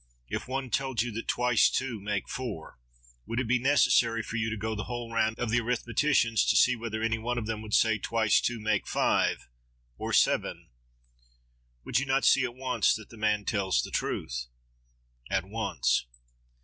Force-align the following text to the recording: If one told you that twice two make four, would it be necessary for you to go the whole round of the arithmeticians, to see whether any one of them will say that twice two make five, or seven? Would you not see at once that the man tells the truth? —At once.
If 0.29 0.47
one 0.47 0.71
told 0.71 1.03
you 1.03 1.11
that 1.11 1.27
twice 1.27 1.69
two 1.69 1.99
make 1.99 2.27
four, 2.27 2.79
would 3.27 3.39
it 3.39 3.47
be 3.47 3.59
necessary 3.59 4.23
for 4.23 4.35
you 4.35 4.49
to 4.49 4.57
go 4.57 4.73
the 4.73 4.85
whole 4.85 5.13
round 5.13 5.37
of 5.37 5.51
the 5.51 5.59
arithmeticians, 5.59 6.43
to 6.49 6.55
see 6.55 6.75
whether 6.75 7.03
any 7.03 7.19
one 7.19 7.37
of 7.37 7.45
them 7.45 7.61
will 7.61 7.69
say 7.69 7.97
that 7.97 8.01
twice 8.05 8.41
two 8.41 8.59
make 8.59 8.87
five, 8.87 9.47
or 9.99 10.11
seven? 10.11 10.69
Would 11.85 11.99
you 11.99 12.07
not 12.07 12.25
see 12.25 12.43
at 12.43 12.55
once 12.55 12.95
that 12.95 13.11
the 13.11 13.15
man 13.17 13.45
tells 13.45 13.83
the 13.83 13.91
truth? 13.91 14.47
—At 15.29 15.45
once. 15.45 16.07